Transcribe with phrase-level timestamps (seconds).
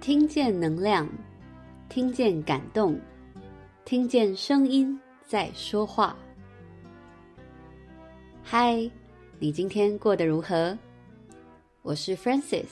[0.00, 1.06] 听见能量，
[1.90, 2.98] 听见感动，
[3.84, 6.16] 听见声音在说话。
[8.42, 8.90] 嗨，
[9.38, 10.76] 你今天过得如何？
[11.82, 12.64] 我是 Frances。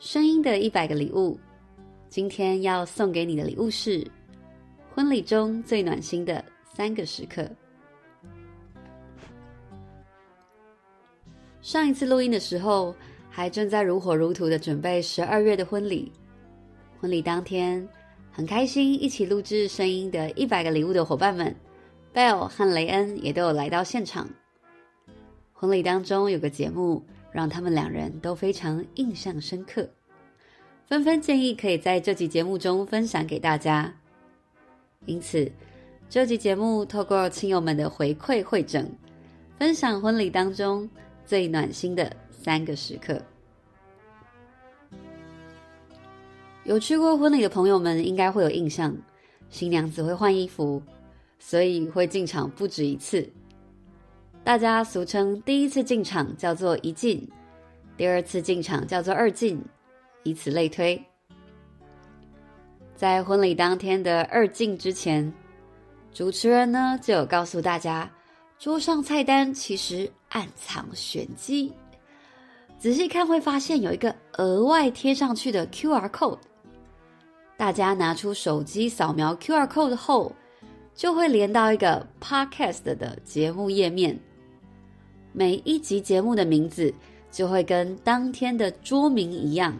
[0.00, 1.38] 声音的一百个礼物，
[2.08, 4.04] 今天要送给你的礼物是
[4.92, 6.44] 婚礼中最暖心的
[6.74, 7.48] 三个时刻。
[11.60, 12.92] 上一次录音的时候，
[13.34, 16.12] 还正在如火如荼的准备十二月的婚礼。
[17.00, 17.88] 婚礼当天，
[18.30, 21.56] 很开心一起录制声音的一百个礼物的伙伴们
[22.12, 24.28] ，Bell 和雷恩也都有来到现场。
[25.54, 29.88] 婚礼当中有个节目，让他们两人都非常印象深刻，
[30.86, 33.90] 纷纷建议可以在这集节目中分享给大家。
[35.06, 35.50] 因此，
[36.10, 38.86] 这集节目透过亲友们的回馈汇整，
[39.58, 40.86] 分享婚礼当中
[41.24, 43.20] 最暖心的三个时刻。
[46.64, 48.96] 有去过婚礼的朋友们应该会有印象，
[49.50, 50.82] 新娘子会换衣服，
[51.38, 53.28] 所以会进场不止一次。
[54.44, 57.28] 大家俗称第一次进场叫做一进，
[57.96, 59.60] 第二次进场叫做二进，
[60.22, 61.00] 以此类推。
[62.94, 65.32] 在婚礼当天的二进之前，
[66.12, 68.08] 主持人呢就有告诉大家，
[68.58, 71.72] 桌上菜单其实暗藏玄机，
[72.82, 76.40] 仔细看会发现有一个额外贴上去的 QR code。
[77.56, 80.32] 大家拿出手机扫描 QR code 后，
[80.92, 84.18] 就会连到一个 Podcast 的节目页面。
[85.32, 86.92] 每一集节目的名字
[87.30, 89.78] 就会跟当天的桌名一样，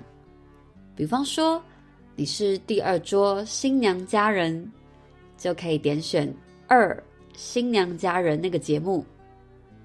[0.95, 1.61] 比方说
[2.15, 4.71] 你是第二桌新娘家人，
[5.37, 6.33] 就可以点选
[6.69, 7.03] 二
[7.35, 9.05] 新娘家人那个节目，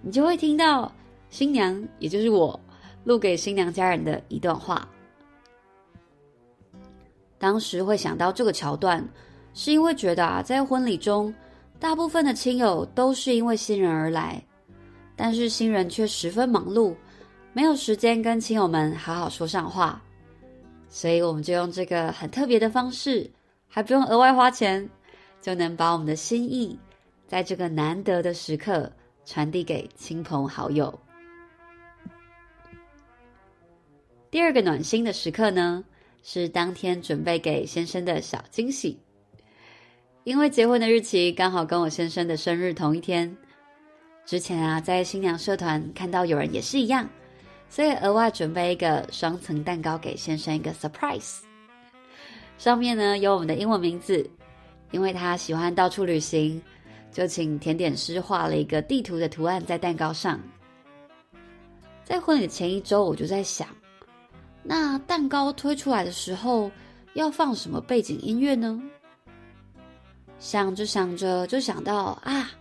[0.03, 0.93] 你就会听到
[1.31, 2.59] 新娘，也就是我
[3.07, 4.85] 录给新娘家人的一段话。
[7.37, 9.01] 当时会想到这个桥段，
[9.53, 11.33] 是因为觉得啊，在婚礼中，
[11.79, 14.43] 大部分的亲友都是因为新人而来。
[15.15, 16.93] 但是新人却十分忙碌，
[17.53, 20.01] 没有时间跟亲友们好好说上话，
[20.89, 23.31] 所以我们就用这个很特别的方式，
[23.69, 24.87] 还不用额外花钱，
[25.41, 26.77] 就能把我们的心意，
[27.25, 28.91] 在这个难得的时刻
[29.23, 30.93] 传递给亲朋好友。
[34.29, 35.83] 第二个暖心的时刻呢，
[36.21, 38.99] 是当天准备给先生的小惊喜，
[40.25, 43.33] 因为结婚的日期刚好跟我先生的生日同一天。
[44.25, 47.07] 之前啊，在新娘社团看到有人也是一样，
[47.69, 51.37] 所以额外准备一个双层蛋糕给先生一个 surprise。
[52.57, 54.29] 上面呢有我们的英文名字，
[54.91, 56.61] 因为他喜欢到处旅行，
[57.13, 60.37] 就请甜点师画了一个地图的图案在蛋糕上。
[62.03, 63.67] 在婚礼的前一周，我就在想，
[64.69, 66.69] 那蛋糕推出来的时候
[67.13, 68.81] 要放什么背景音乐呢？
[70.39, 72.51] 想着想着就想到啊。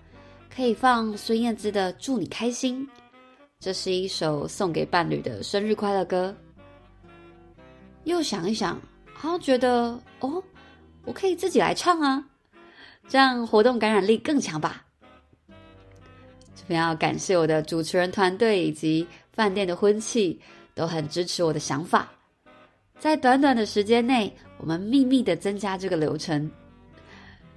[0.48, 2.82] 可以放孙燕姿的《祝你开心》，
[3.60, 6.34] 这是一首送给伴侣的生日快乐歌。
[8.04, 8.80] 又想一想，
[9.12, 10.42] 好像觉得哦，
[11.04, 12.26] 我可以自己来唱啊，
[13.06, 14.82] 这样活动感染力更强吧。
[16.54, 20.40] 这边要感谢我的主持人团队以及饭店的婚庆，
[20.76, 22.08] 都很支持我的想法。
[23.00, 26.48] 在短短的时间内，我们秘密的增加这个流程。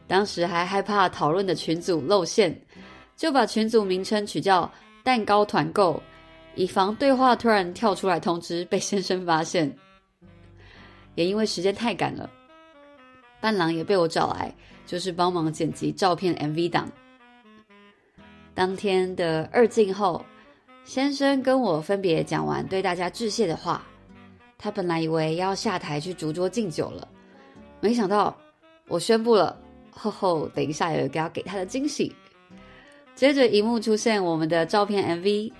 [0.08, 2.60] 当时还害怕讨论的群组露馅。
[3.16, 4.72] 就把群组名称取叫
[5.04, 6.02] “蛋糕团购”，
[6.56, 9.70] 以防对话突然跳出来通知被先生发现。
[11.16, 12.30] 也因为时间太赶了，
[13.42, 16.90] 伴郎也被我找来，就是帮忙剪辑照片 MV 档。
[18.54, 20.24] 当天的二进后，
[20.90, 23.86] 先生跟我分别讲完对大家致谢的话，
[24.58, 27.08] 他本来以为要下台去逐桌敬酒了，
[27.80, 28.36] 没想到
[28.88, 29.56] 我宣布了，
[29.92, 32.12] 吼吼等一下有一个要给他的惊喜。
[33.14, 35.54] 接着，荧幕出现我们的照片 MV，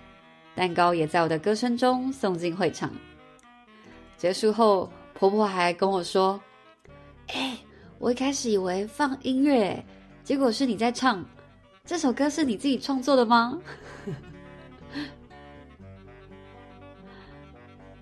[0.56, 2.92] 蛋糕也在我的歌声中送进会场。
[4.18, 6.42] 结束后，婆婆还跟我说
[7.30, 7.56] ：“哎，
[8.00, 9.86] 我一开始以为放音乐，
[10.24, 11.24] 结果是你在唱。
[11.86, 13.56] 这首歌是你自己创作的吗？”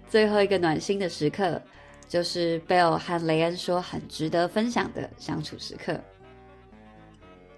[0.10, 1.62] 最后一个暖心的时刻，
[2.08, 6.00] 就是 Bell 和雷恩说很值得分享的相处时刻。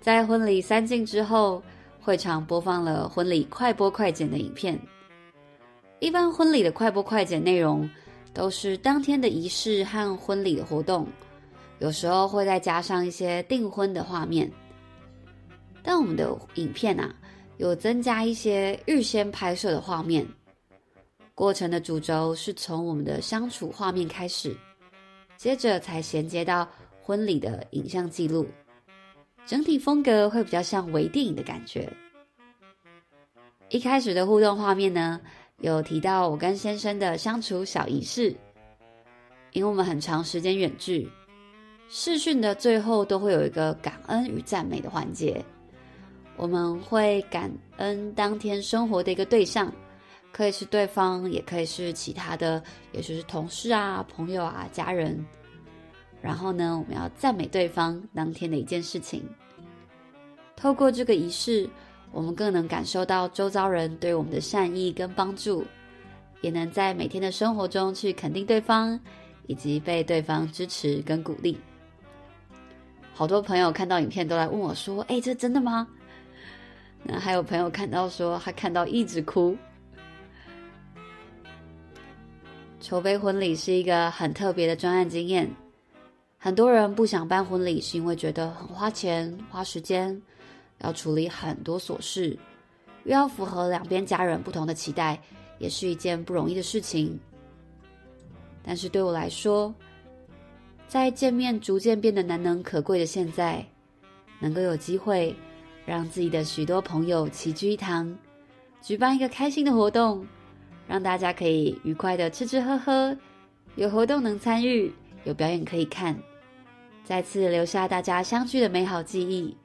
[0.02, 1.62] 在婚礼三进之后。
[2.02, 4.80] 会场播放了婚礼快播快剪的影片。
[6.00, 7.88] 一般婚礼的快播快剪内容
[8.34, 11.06] 都是当天的仪式和婚礼的活动，
[11.80, 14.50] 有时候会再加上一些订婚的画面。
[15.84, 17.14] 但我们的影片啊，
[17.58, 20.26] 有增加一些预先拍摄的画面。
[21.40, 24.54] 过程的主轴是从我们的相处画面开始，
[25.38, 26.68] 接着才衔接到
[27.02, 28.46] 婚礼的影像记录，
[29.46, 31.90] 整体风格会比较像微电影的感觉。
[33.70, 35.22] 一开始的互动画面呢，
[35.60, 38.36] 有提到我跟先生的相处小仪式，
[39.54, 41.10] 因为我们很长时间远距，
[41.88, 45.42] 视讯的最后都会有一个感恩与赞美的环节，
[46.36, 49.74] 我们会感恩当天生活的一个对象。
[50.32, 55.26] 可以是对方，也可以是其他的，也许是同事啊、朋友啊、家人。
[56.22, 59.24] 然后呢，我们要赞美对方当天的一件事情。
[60.56, 61.70] 透过这个仪式，
[62.12, 65.66] 我们更能感受到周遭人对我们的善意跟帮助，
[66.42, 69.00] 也能在每天的生活中去肯定对方，
[69.48, 71.58] 以及被对方支持跟鼓励。
[73.14, 75.88] 好多朋友看到影片都来问我说：“哎，这真的吗？”
[77.04, 79.58] 那还有朋友看到说他看到一直哭。
[82.80, 85.50] 筹备婚礼是一个很特别的专案经验。
[86.38, 90.20] 很多人不想办婚礼，是因为觉得很花钱、花时间，
[90.80, 92.38] 要处理很多琐事，
[93.04, 95.22] 又要符合两边家人不同的期待，
[95.58, 97.20] 也是一件不容易的事情。
[98.64, 99.74] 但是对我来说，
[100.88, 103.66] 在见面逐渐变得难能可贵的现在，
[104.40, 105.36] 能够有机会
[105.86, 108.18] 让自己的许多朋友齐聚一堂，
[108.82, 110.26] 举办一个开心的活动。
[110.90, 113.16] 让大家可以愉快的吃吃喝喝，
[113.76, 114.92] 有活动能参与，
[115.24, 116.18] 有表演可以看，
[117.04, 119.56] 再次留下大家相聚的美好记忆，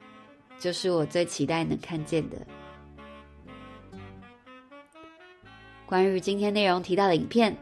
[0.59, 2.37] 就是我最期待能看见的。
[5.87, 7.57] 关于今天内容提到的影片，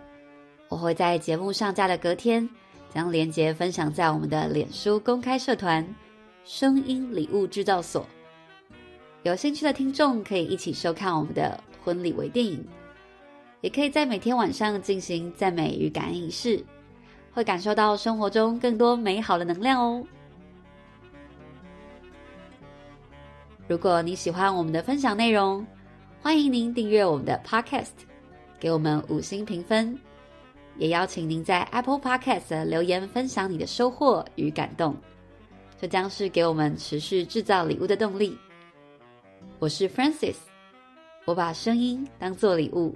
[0.67, 2.49] 我会在节目上架的隔天，
[2.93, 5.87] 将链接分享在我们的脸书公开社团
[6.43, 8.05] “声音礼物制造所”，
[9.23, 12.61] 有兴趣的听众可以一起收看我们的婚礼微电影。
[13.63, 16.61] 也可以在每天晚上进行赞美与感恩仪式，
[17.31, 20.05] 会感受到生活中更多美好的能量哦。
[23.65, 25.65] 如果你喜欢我们的分享内容，
[26.21, 27.93] 欢迎您订阅我们的 Podcast，
[28.59, 29.97] 给我们五星评分，
[30.77, 34.93] 也邀请您在 Apple Podcast 留言分享你的收获与感动，
[35.79, 38.37] 这将是给我们持续制造礼物的动力。
[39.57, 40.35] 我是 Francis，
[41.23, 42.93] 我把声音当做礼物。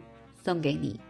[0.48, 1.07] 送给你。